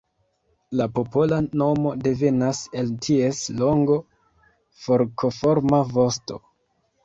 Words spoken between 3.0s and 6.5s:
ties longo forkoforma vosto.